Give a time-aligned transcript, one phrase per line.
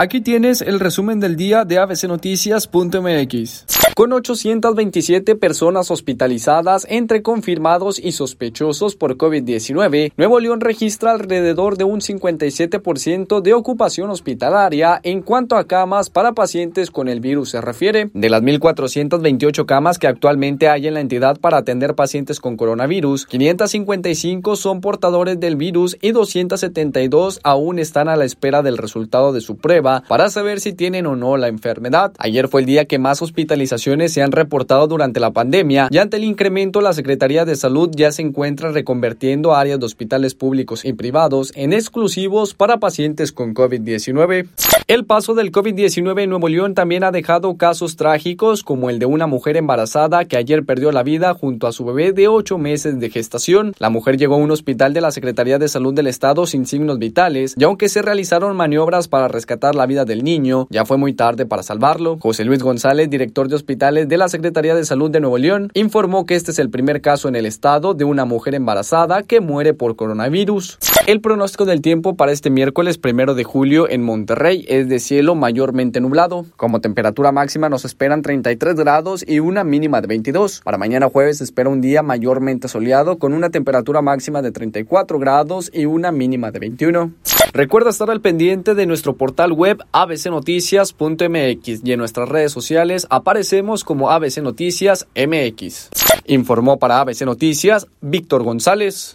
[0.00, 3.66] Aquí tienes el resumen del día de abcnoticias.mx.
[3.96, 11.82] Con 827 personas hospitalizadas entre confirmados y sospechosos por COVID-19, Nuevo León registra alrededor de
[11.82, 17.60] un 57% de ocupación hospitalaria en cuanto a camas para pacientes con el virus se
[17.60, 18.08] refiere.
[18.14, 23.26] De las 1.428 camas que actualmente hay en la entidad para atender pacientes con coronavirus,
[23.26, 29.40] 555 son portadores del virus y 272 aún están a la espera del resultado de
[29.40, 32.12] su prueba para saber si tienen o no la enfermedad.
[32.18, 36.18] Ayer fue el día que más hospitalización se han reportado durante la pandemia y ante
[36.18, 40.92] el incremento la Secretaría de Salud ya se encuentra reconvertiendo áreas de hospitales públicos y
[40.92, 44.48] privados en exclusivos para pacientes con COVID-19.
[44.86, 49.06] El paso del COVID-19 en Nuevo León también ha dejado casos trágicos como el de
[49.06, 52.98] una mujer embarazada que ayer perdió la vida junto a su bebé de ocho meses
[52.98, 53.74] de gestación.
[53.78, 56.98] La mujer llegó a un hospital de la Secretaría de Salud del Estado sin signos
[56.98, 61.14] vitales y aunque se realizaron maniobras para rescatar la vida del niño, ya fue muy
[61.14, 62.18] tarde para salvarlo.
[62.20, 66.26] José Luis González, director de hospital de la Secretaría de Salud de Nuevo León informó
[66.26, 69.72] que este es el primer caso en el estado de una mujer embarazada que muere
[69.72, 70.78] por coronavirus.
[71.06, 75.34] El pronóstico del tiempo para este miércoles primero de julio en Monterrey es de cielo
[75.34, 76.44] mayormente nublado.
[76.56, 80.60] Como temperatura máxima nos esperan 33 grados y una mínima de 22.
[80.64, 85.18] Para mañana jueves se espera un día mayormente soleado con una temperatura máxima de 34
[85.18, 87.12] grados y una mínima de 21.
[87.52, 93.84] Recuerda estar al pendiente de nuestro portal web abcnoticias.mx y en nuestras redes sociales aparecemos
[93.84, 95.90] como ABC Noticias MX.
[96.26, 99.06] Informó para ABC Noticias Víctor González.